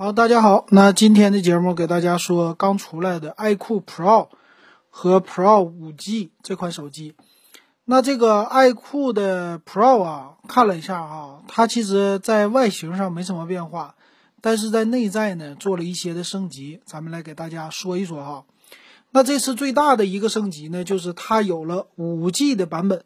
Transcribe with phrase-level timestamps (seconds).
[0.00, 4.28] 好，大家好，那今天的节目给大家说刚出来的 iQOO Pro
[4.90, 7.16] 和 Pro 5G 这款手机。
[7.84, 13.96] 那这个 iQOO 的 Pro 啊，看了一下哈，它其实在外形上没什么变化，
[14.40, 18.44] 但是在内在呢做了一些的升级，咱们来给大家说一说哈。
[19.10, 23.02] 那这次最大的一个升级呢，就是它有了 5G 的版本，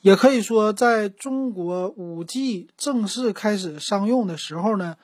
[0.00, 4.96] 也可以说在中国 5G 正式开始商用的时候呢。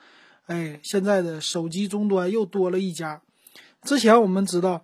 [0.47, 3.21] 哎，现在的手机终端又多了一家。
[3.83, 4.83] 之前我们知道，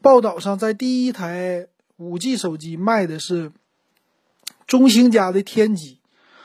[0.00, 3.52] 报道上在第一台五 G 手机卖的是
[4.66, 6.00] 中兴家的天机，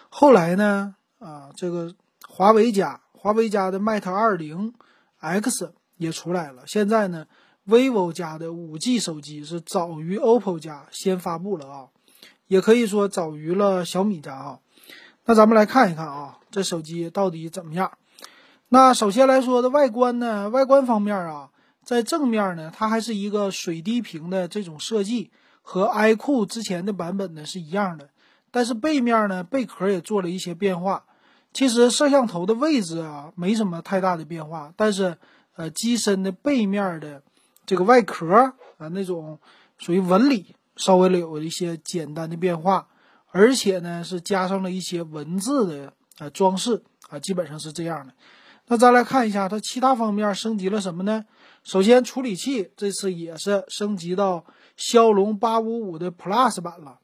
[0.09, 1.93] 后来呢，啊，这个
[2.27, 4.73] 华为家，华为家的 Mate 二零
[5.19, 6.63] X 也出来了。
[6.65, 7.27] 现在呢
[7.67, 11.87] ，vivo 家的五 G 手机是早于 OPPO 家先发布了啊，
[12.47, 14.59] 也可以说早于了小米家啊。
[15.25, 17.91] 那咱们来看一看啊，这手机到底怎么样？
[18.69, 21.49] 那首先来说的外观呢，外观方面啊，
[21.83, 28.09] 在正面呢，它还是一个水滴屏的这种设计，和 iQOO 之前的版本呢是一样的。
[28.51, 31.05] 但是背面呢，贝壳也做了一些变化。
[31.53, 35.17] 其实摄像头的位置啊，没什么太大的变化，但是
[35.55, 37.23] 呃，机身的背面的
[37.65, 39.39] 这个外壳啊，那种
[39.77, 42.87] 属于纹理，稍微有一些简单的变化。
[43.31, 48.13] 而且呢，是加上了一些文字的啊装饰啊，基本上是这样的。
[48.67, 51.25] 那再来看一下它其他方面升级了什么呢？
[51.63, 54.45] 首先，处理器这次也是升级到
[54.77, 56.99] 骁龙八五五的 Plus 版了。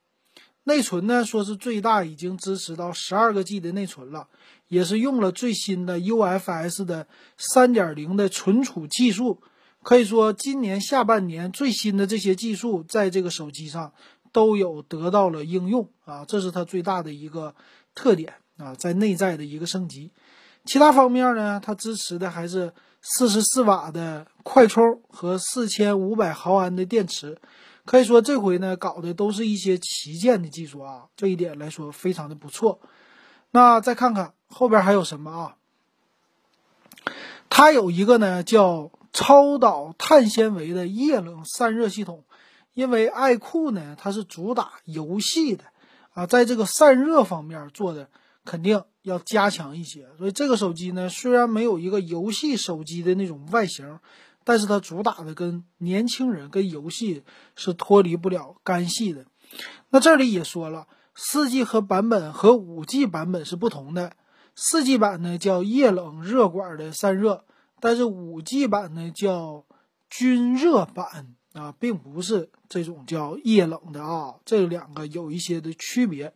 [0.65, 4.27] 内存呢，说是最大已经支持到十二个 G 的内存了，
[4.67, 7.07] 也是用了最新的 UFS 的
[7.37, 9.41] 三点零的存储技术。
[9.81, 13.93] 可以说，今年下半年最新的这些技术在这个手机上。
[14.33, 17.55] 都有得到了应用啊，这是它最大的一个
[17.95, 20.11] 特点啊，在内在的一个升级。
[20.65, 27.37] 其他方面呢，它支持的还是四十四瓦的快充和四千五百毫安的电池。
[27.85, 32.79] 可以说这回呢，搞的都是一些旗舰的技术啊，这一点来说非常的不错。
[33.51, 35.55] 那再看看后边还有什么啊？
[37.49, 42.23] 它有一个呢叫超导碳纤维的液冷散热系统。
[42.73, 45.63] 因为爱酷呢，它是主打游戏的，
[46.13, 48.07] 啊，在这个散热方面做的
[48.47, 50.07] 肯定要加强一些。
[50.17, 53.99] 所以这个手机呢，虽然没有一个游戏手机的那种外形，
[54.45, 57.23] 但是它主打的跟年轻人跟游戏
[57.55, 59.25] 是脱离不了干系的。
[59.89, 64.13] 那这里也说了，四 G 和版本和五 G 版本是不同的。
[64.55, 67.43] 四 G 版呢叫液冷热管的散热，
[67.81, 69.65] 但是五 G 版呢叫
[70.09, 71.35] 均热版。
[71.53, 76.31] 啊，并不是这种叫液冷的啊，这两个有一些的区别。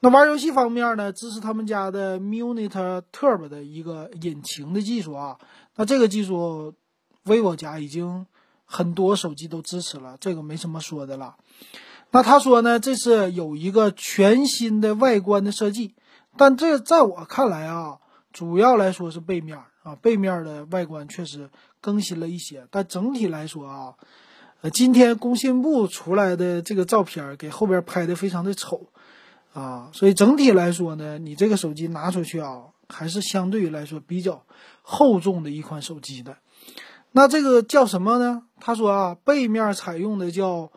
[0.00, 5.38] 那玩游戏方面呢，支持他们家的 Munit Turbo 的一个引擎的技术啊。
[5.76, 6.74] 那这个技术
[7.24, 8.26] ，vivo 家已经
[8.64, 11.36] 很多手机都支持了，这个没什么说的了。
[12.10, 15.94] 那他说呢，这是有一个全新的外观的设计，
[16.36, 17.98] 但这在我看来啊，
[18.32, 21.50] 主要来说是背面啊，背面的外观确实。
[21.80, 23.94] 更新了一些，但整体来说啊，
[24.62, 28.88] 呃，今天工信部出来的这个照片给后边拍的非常的丑
[29.58, 34.44] 啊，所以整体来说呢，你这个手机拿出去啊，还是相对来说比较
[34.82, 36.36] 厚重的一款手机的。
[37.12, 38.44] 那这个叫什么呢？
[38.60, 40.70] 他说啊，背面采用的叫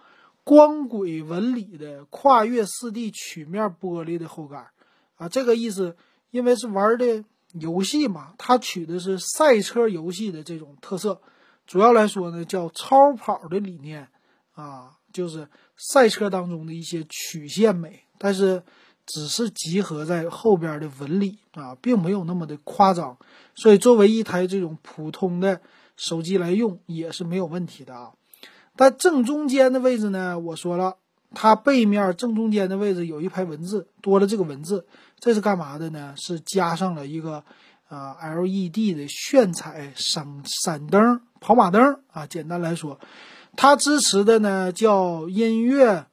[0.43, 4.71] 光轨纹理的跨越四 D 曲面玻璃的后盖
[5.17, 5.95] 啊，这个意思，
[6.31, 7.23] 因为是玩的。
[7.59, 11.21] 游戏嘛，它取的是赛车游戏的这种特色，
[11.67, 14.07] 主要来说呢叫超跑的理念
[14.53, 18.61] 啊，就是赛车当中的一些曲线美，但是
[19.07, 23.17] 只是集合在后边的纹理啊，并没有那么的夸张，
[23.55, 25.59] 所以作为一台这种普通的
[25.97, 28.11] 手机来用也是没有问题的啊。
[28.75, 30.97] 但正中间的位置呢，我说了。
[31.33, 34.85] 它背面正中间的位置有一排文字，多了这个文字，
[35.17, 36.13] 这是干嘛的呢？
[36.17, 37.41] 是加上了一个，
[37.87, 42.27] 呃，LED 的炫彩闪闪灯、跑马灯啊。
[42.27, 42.99] 简单来说，
[43.55, 46.05] 它支持的呢叫音乐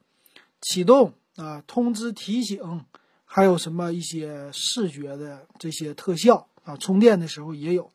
[0.61, 2.85] 启动啊、通知提醒，
[3.25, 6.77] 还有什么一些视觉的这些特效啊。
[6.77, 7.91] 充电的时候也有，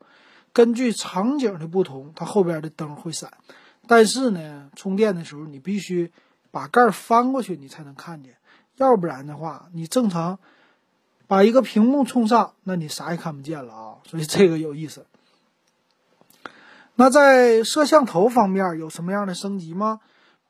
[0.51, 3.31] 根据场景的不同，它后边的灯会闪。
[3.87, 6.11] 但是呢，充电的时候你必须。
[6.51, 8.33] 把盖翻过去，你才能看见，
[8.77, 10.39] 要不然的话，你正常
[11.27, 13.95] 把一个屏幕冲上，那你啥也看不见了啊！
[14.07, 15.05] 所以这个有意思。
[16.95, 19.99] 那在摄像头方面有什么样的升级吗？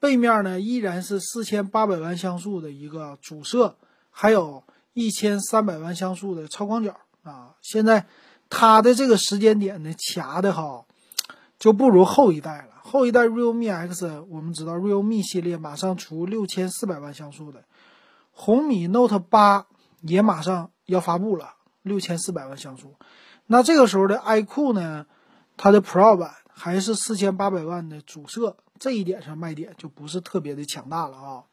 [0.06, 3.75] 背面呢依然是四千八百万像素的一个主摄，
[4.12, 4.63] 还有
[4.94, 7.56] 一千三百万像素的超广角啊。
[7.62, 8.06] 现在
[8.52, 10.86] 它的这个时间点呢卡的哈，
[11.57, 12.75] 就不如后一代了。
[12.84, 17.63] 后一代 realme X，我们知道 realme 系列马上出六千四百万像素的，
[18.31, 19.66] 红米 Note 八
[20.02, 22.94] 也马上要发布了，六千四百万像素。
[23.48, 25.07] 那这个时候的 iQOO 呢，
[25.57, 31.44] 它的 Pro 版还是四千八百万的主摄，这一点上卖点就不是特别的强大了啊。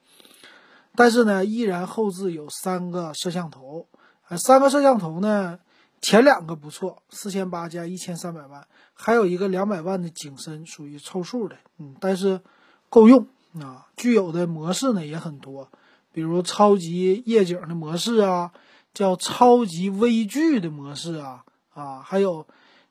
[0.95, 3.87] 但是呢，依然后置有三个摄像头，
[4.29, 5.59] 呃，三个摄像头呢，
[6.03, 12.43] 前两个不错，四千八加一千三百万，还有一个两百万的景深，属于凑数的，嗯，但是
[12.91, 13.87] 够用啊。
[13.97, 15.71] 具有的模式呢也很多，
[16.13, 18.53] 比如超级夜景的模式啊，
[18.93, 22.47] 叫超级微距的模式啊，啊，还有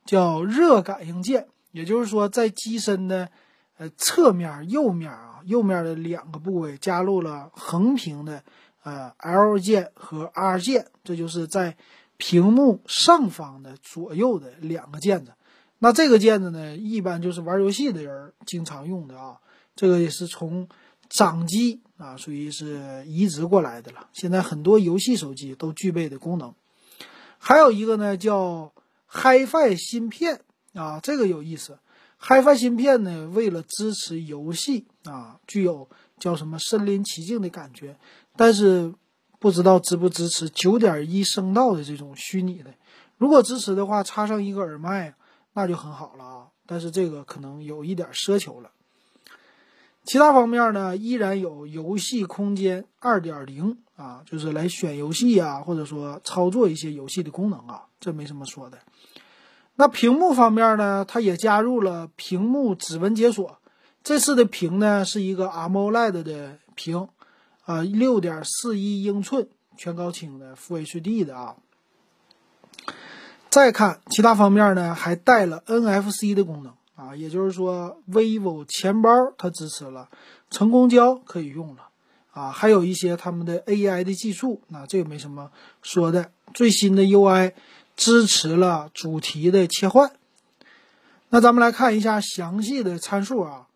[0.05, 3.29] 叫热感应键，也就是说在机身的。
[3.81, 8.43] 呃，侧面右面啊，右面的两个部位加入了横屏的
[8.83, 11.75] 呃 L 键和 R 键，这就是在
[12.17, 15.33] 屏幕上方的左右的两个键子。
[15.79, 19.39] 那这个键子呢，一般就是玩游戏的人经常用的啊。
[19.75, 20.69] 这个也是从
[21.09, 24.09] 掌机啊，属于是移植过来的了。
[24.13, 26.53] 现在很多游戏手机都具备的功能。
[27.39, 28.73] 还有一个呢，叫
[29.11, 30.41] HiFi 芯片
[30.75, 31.79] 啊，这个有意思。
[32.21, 35.89] HiFi 芯片呢，为了支持游戏啊，具有
[36.19, 37.97] 叫什么身临其境的感觉，
[38.35, 38.93] 但是
[39.39, 42.75] 不知道支不支持九点一声道的这种虚拟的。
[43.17, 45.15] 如果支持的话，插上一个耳麦，
[45.53, 46.47] 那就很好了啊。
[46.67, 48.69] 但是这个可能有一点奢求了。
[50.03, 58.79] 其他方面呢，依然有游戏空间二点零啊，就是来选游戏啊，或者说操作一些游戏的功能啊，这没什么说的。
[59.81, 63.57] 那屏幕方面呢，它也加入了屏幕指纹解锁。
[64.03, 67.07] 这次的屏呢是一个 AMOLED 的屏，
[67.65, 71.55] 啊，六点四一英寸全高清的 Full HD 的啊。
[73.49, 80.09] 再看其他方面呢，还带了 NFC 的功能啊，也就是说 vivo 钱包它支持了，
[80.51, 81.87] 乘公交可以用了
[82.33, 85.49] 啊，还有一些他们的 AI 的技术，那这个没什么
[85.81, 86.29] 说的。
[86.53, 87.53] 最新的 UI。
[88.01, 90.11] 支持了主题的切换，
[91.29, 93.67] 那咱们来看一下详细的参数啊。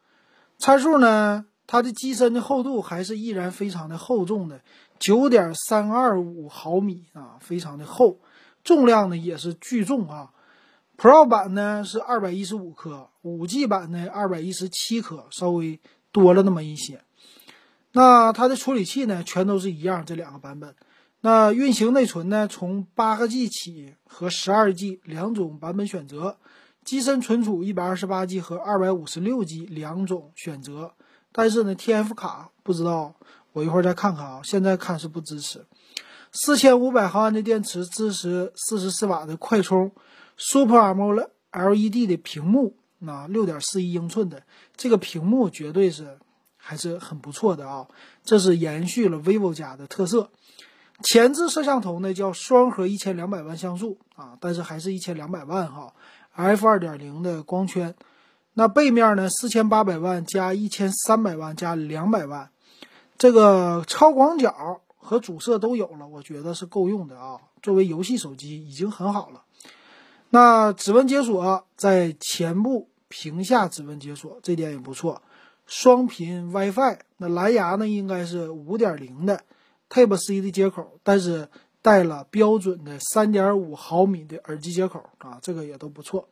[0.57, 4.62] 参数呢，它的机身的厚度还是依然非常的厚重的，
[4.98, 8.18] 九点三二五毫米啊，非常的厚。
[8.63, 10.31] 重量呢也是巨重啊。
[10.98, 15.80] Pro 版呢是二百一十五克，五 G 版呢二百一十七克，稍微
[16.12, 17.04] 多了那么一些。
[17.92, 20.74] 那它的处理器呢，全都是一样，这两个版本。
[21.25, 22.48] 那运行内存呢？
[22.48, 26.38] 从八个 G 起和十二 G 两种版本选择，
[26.83, 30.94] 机身存储一百二十八 G 和二百五十六 G 两种选择。
[31.31, 33.16] 但是呢，TF 卡不知道，
[33.54, 34.42] 我一会儿再看看啊。
[34.44, 35.66] 现在看是不支持。
[36.31, 39.92] 四千五百毫安的电池，支持四十四瓦的快充
[40.38, 44.44] ，Super AMOLED 的屏幕，那六点四一英寸的
[44.77, 46.19] 这个屏幕绝对是
[46.56, 47.88] 还是很不错的啊。
[48.24, 50.30] 这是延续了 vivo 家的特色。
[51.04, 55.94] 前置摄像头呢叫双核一千两百万像素啊，但是还是一千两百万哈
[56.34, 57.94] ，f 二点零的光圈。
[58.54, 62.50] 那背面呢四千八百万加一千三百万加两百万，
[63.18, 67.38] 这个超广角和主摄都有了，我觉得是够用的啊。
[67.62, 69.42] 作为游戏手机已经很好了。
[70.30, 75.22] 那指纹解锁在前部屏下指纹解锁，这点也不错。
[75.66, 79.42] 双频 WiFi，那蓝牙呢应该是五点零的。
[79.96, 81.48] Type C 的接口，但是
[81.82, 86.28] 带了标准的三点五毫米的耳机接口啊，这个也都不错。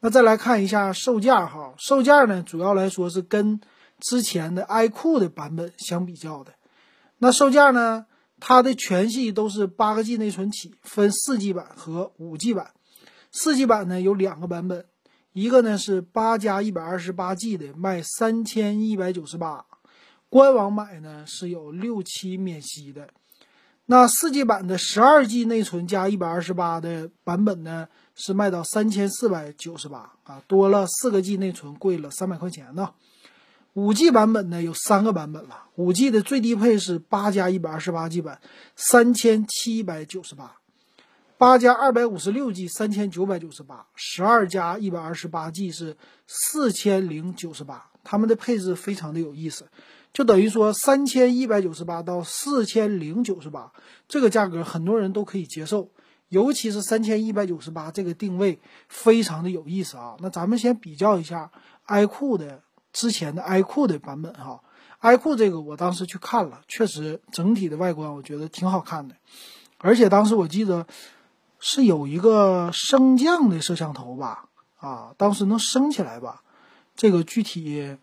[0.00, 3.60] 那再来看一下售价哈，售价呢主要来说是跟
[4.00, 6.54] 之前的 iQOO 的版本相比较的。
[7.18, 8.06] 那售价呢，
[8.40, 12.70] 它的全系都是八个 G 内存起，分四 G 版和五 G 版。
[13.30, 14.86] 四 G 版呢有两个版本，
[15.34, 19.66] 一个呢是八加一百二十八 G 的，卖三千一百九十八。
[20.30, 23.08] 官网买呢是有六期免息的，
[23.86, 32.92] 那四 G 版的十二 G 内存加一百二十八的版本呢是卖到三千四百九十八啊，多了四个 G 内存，贵了三百块钱呢。
[33.72, 38.40] 五 G 版本呢有三个版本了，五 G 的最低配是八加一百二十八 G 版，
[38.76, 40.58] 三千七百九十八；
[41.38, 47.90] 八加二百五十六 G 三千九百九十八；十二加一百二十八 G 是四千零九十八。
[48.02, 49.66] 他们的配置非常的有意思。
[50.12, 53.72] 就等于说三千一百九十八到四千零九十八
[54.08, 55.90] 这个价格，很多人都可以接受，
[56.28, 60.16] 尤其是三千一百九十八这个定位非常的有意思啊。
[60.20, 61.50] 那咱们先比较一下
[61.86, 62.62] iQOO 的
[62.92, 64.60] 之前的 iQOO 的版本哈
[65.02, 69.14] ，iQOO 这个我当时去看了，确实整体的外观我觉得挺好看的，
[69.78, 70.86] 而且当时我记得
[71.60, 74.48] 是有一个升降的摄像头吧？
[74.78, 76.42] 啊，当时能升起来吧？
[76.96, 77.96] 这个具体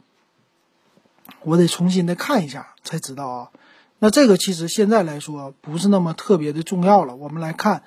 [1.43, 3.51] 我得重新的看一下才知道啊。
[3.99, 7.15] 那这个其实现在来说不是那么特别的重要了。
[7.15, 7.83] 我们来看，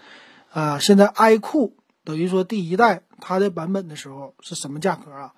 [0.53, 1.73] 啊，现在 iQOO
[2.05, 5.35] 等于说第一代它的版本的时候是什么价格啊？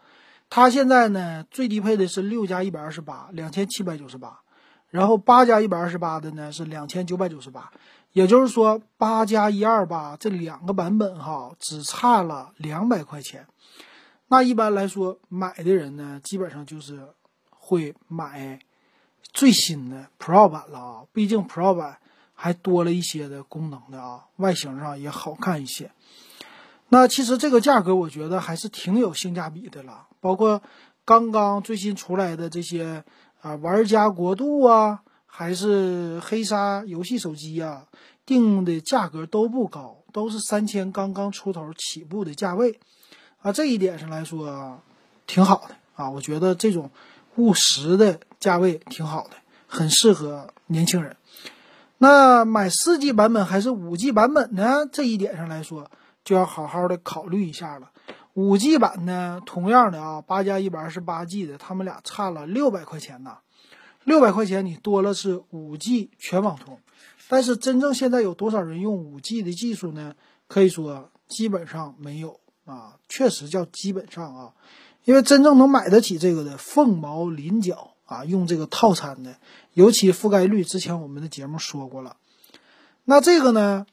[0.48, 4.40] 它现在呢最低配的是六加一百二十八，两千七百九十八，
[4.88, 7.70] 然后八加一百二十八的呢是两千九百九十八。
[8.12, 13.46] 也就是说，八加一二八这两个版本哈，只差了两百块钱。
[14.26, 17.06] 那一般来说，买的人呢，基本上就是
[17.70, 18.58] 会买
[19.22, 21.02] 最新的 Pro 版了啊。
[21.12, 21.98] 毕竟 Pro 版
[22.34, 25.92] 还多了一些的功能的啊，外形上也好看一些。
[26.88, 30.08] 那其实这个价格，我觉得还是挺有性价比的了。
[30.20, 30.60] 包括
[31.04, 33.04] 刚刚最新出来的这些
[33.40, 35.02] 啊，玩家国度啊。
[35.32, 37.86] 还是黑鲨游戏手机呀，
[38.26, 42.80] 定的价格都不高，都是三千刚刚出头起步的价位，
[43.40, 44.82] 啊，这一点上来说
[45.28, 46.90] 挺好的啊，我觉得这种
[47.36, 49.30] 务实的价位挺好的，
[49.66, 51.16] 很适合年轻人。
[51.98, 54.86] 那买四 G 版本还是五 G 版本呢？
[54.90, 55.90] 这一点上来说，
[56.24, 57.90] 就要好好的考虑一下了。
[58.34, 63.38] 五 G 版呢，同样的啊，八加一百二十八 G 的，他们俩差了六百块钱呢。
[64.04, 66.78] 六百块钱，你多了是五 G 全网通，
[67.28, 70.14] 但是真正现在有多少人用五 G 的技术呢？
[70.48, 74.52] 可以说基本上没有啊，确实叫基本上啊，
[75.04, 79.36] 因为真正能买得起这个的凤毛麟角啊，用这个套餐的，
[79.72, 82.16] 尤其覆盖率，之前我们的节目说过了。
[83.04, 83.86] 那这个呢，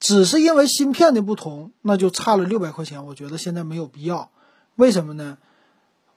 [0.00, 4.30] 只是因为芯片的不同，那就差了六百块钱，我觉得现在没有必要。
[4.76, 5.38] 为什么呢？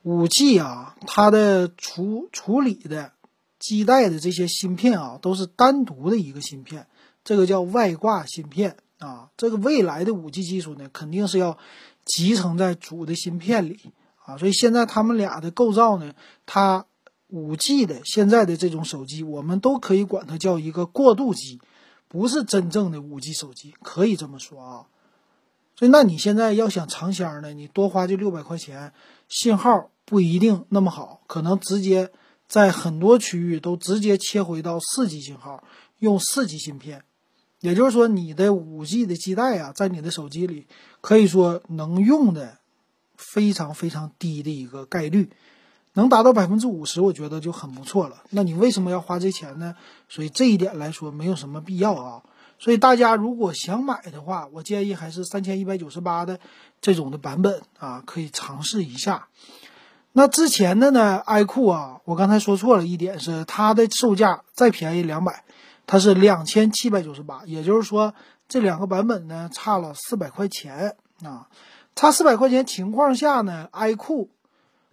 [0.04, 3.12] 五 G 啊，它的处处理的
[3.60, 6.88] 基带的这些芯片啊，都是单独的一个芯片，
[7.24, 9.30] 这个叫外挂芯片啊。
[9.38, 11.58] 这个未来的五 G 技术呢，肯定是要
[12.06, 13.92] 集成在主的芯片里
[14.24, 14.38] 啊。
[14.38, 16.14] 所以现在他们俩的构造呢，
[16.46, 16.86] 它
[17.28, 21.60] 五 G 的现在的这种手机，我们都可以管它叫一个过渡机，
[22.08, 24.86] 不是真正的五 G 手机，可以这么说啊。
[25.76, 28.94] 所以那你现在要想尝鲜呢，你多花这六百块钱，
[29.28, 29.90] 信号。
[30.10, 32.14] 不一定那么好，可能直接
[32.48, 35.66] 在很多区域都直接切回到四 G 信号，
[36.00, 37.04] 用四 G 芯片，
[37.60, 40.68] 也就是说你的五 G 的基带啊，在你的手机里
[41.02, 42.58] 可以说能用的
[43.16, 45.32] 非常非常低的一个概率，
[45.94, 48.24] 能达到百分之五十，我觉得就很不错了。
[48.30, 49.76] 那你为什么要花这钱呢？
[50.08, 52.24] 所以这一点来说没有什么必要啊。
[52.60, 56.40] 所以大家如果想买的话，我建议还是三千一百九十八的
[56.82, 59.28] 这种的版本啊，可以尝试一下。
[60.14, 65.44] 那之前的呢，iQOO 啊，我刚才说错了一点是它的售价再便宜两百，
[65.88, 68.14] 它是两千七百九十八，也就是说
[68.48, 71.50] 这两个版本呢差了四百块钱啊，
[71.96, 74.28] 差四百块钱情况下呢，iQOO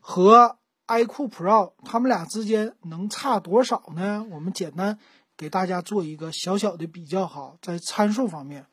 [0.01, 4.25] 和 iQOO Pro 它们俩之间能差多少呢？
[4.31, 4.99] 我们简单
[5.37, 8.65] 给大家做一个小小的比较哈，在参数方面，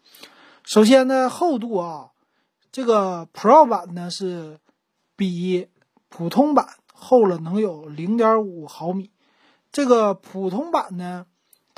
[0.64, 2.12] 首先呢厚度啊，
[2.72, 4.60] 这个 Pro 版呢是
[5.18, 5.68] 比。
[6.14, 9.12] 普通版厚了能有零点五毫米，
[9.72, 11.26] 这个普通版呢，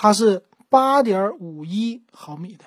[0.04, 2.66] 它是八点五一毫米的，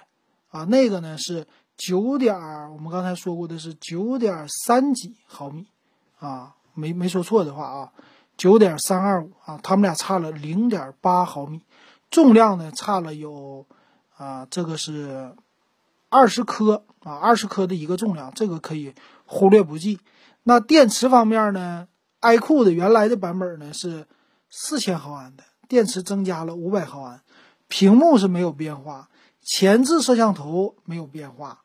[0.48, 2.34] 啊，那个呢是九点，
[2.72, 5.66] 我们刚才说过的是九点三几毫米，
[6.18, 7.92] 啊，没没说错的话啊，
[8.38, 11.60] 九点三二五啊，他们俩差了零点八毫米，
[12.10, 13.66] 重量呢差了有，
[14.16, 15.36] 啊，这个是
[16.08, 18.94] 二十克啊，二十克的一个重量，这个可以
[19.26, 20.00] 忽略不计。
[20.44, 21.86] 那电池方面呢
[22.22, 24.06] ？iQOO 的原来的版本呢是
[24.48, 27.20] 四千毫安的，电池增加了五百毫安，
[27.68, 29.08] 屏幕是没有变化，
[29.42, 31.62] 前置摄像头没有变化，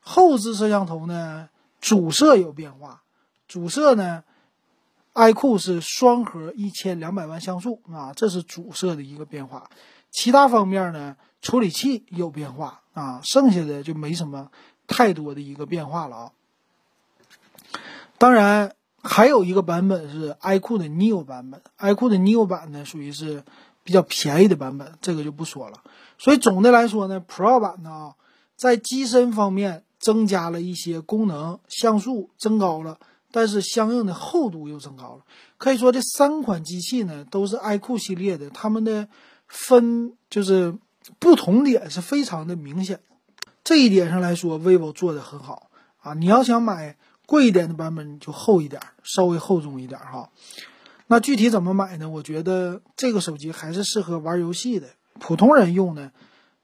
[0.00, 1.48] 后置摄像头呢
[1.80, 3.02] 主摄有变化，
[3.48, 4.24] 主摄呢
[5.14, 9.68] ，iQOO 是双核一千两百万像素啊，这是主摄的一个变化，
[10.10, 14.50] 其他方面呢处理器有变化啊，剩下的就没什么
[14.86, 16.32] 太多的一个变化了啊。
[18.16, 23.42] 当然，还有一个版本是 iQOO 的 Neo 版本，iQOO 的 Neo 版呢属于是
[23.84, 25.82] 比较便宜的版本，这个就不说了。
[26.18, 28.12] 所以总的来说呢，Pro 版呢
[28.56, 32.98] 在机身方面增加了一些功能，像素增高了，
[33.30, 35.24] 但是相应的厚度又增高了。
[35.58, 39.08] 可以说这三款机器呢都是 iQOO 系列的，它们的
[39.46, 40.76] 分就是
[41.18, 43.00] 不同点是非常的明显。
[43.64, 45.70] 这一点上来说，vivo 做的很好
[46.00, 46.14] 啊。
[46.14, 46.96] 你要想买。
[47.24, 50.28] 贵一点的版本就厚一点，稍微厚重一点哈。
[51.12, 52.08] 那具体怎么买呢？
[52.08, 54.88] 我觉得这个手机还是适合玩游戏的，
[55.20, 56.10] 普通人用呢，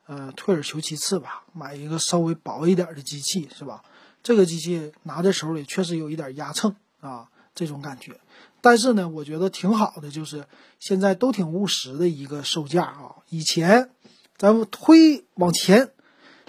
[0.07, 3.85] 呃，退而求其次吧，买一个稍微薄一点的机器，是吧？
[4.23, 8.19] 这个机器拿在手里确实有一点压秤啊，这种感觉。
[8.63, 10.47] 但是呢，我觉得挺好的，就是
[10.81, 13.17] 现在都挺务实的一个售价啊。
[13.29, 13.91] 以前
[14.39, 15.91] 咱们推往前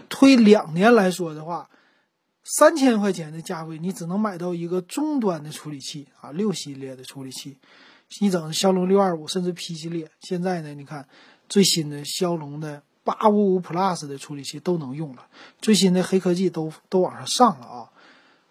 [0.08, 1.70] 推两年来说的话，
[2.46, 7.58] 三千块钱的价位，你只能买到一个中端的处理器啊，六系列的处理器。
[8.20, 11.08] 你整骁龙六二五甚至 P 系列，现在呢，你看
[11.48, 15.28] 最新的骁龙的八五五 Plus 的处理器都能用了，
[15.62, 17.90] 最新的黑科技都都往上上了啊，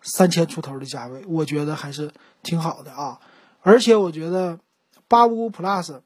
[0.00, 2.12] 三千出头的价位，我觉得还是
[2.42, 3.20] 挺好的啊。
[3.60, 4.58] 而且我觉得
[5.08, 6.00] 八五五 Plus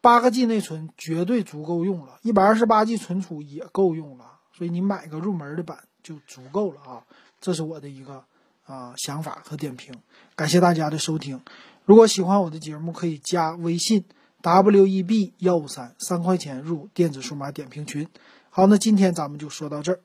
[0.00, 4.24] 八个 G 内存绝对足够用了，一百二十八 G 存储也够用了，
[4.56, 7.04] 所以你买个入门的版就足够了啊。
[7.40, 8.24] 这是我的一个
[8.64, 9.94] 啊想法和点评，
[10.34, 11.40] 感谢大家的收听。
[11.86, 14.04] 如果喜欢我的节目，可以加微信
[14.40, 18.08] w e b 幺五三，三块钱入电子数码点评群。
[18.48, 20.00] 好，那今天咱们就说到这儿。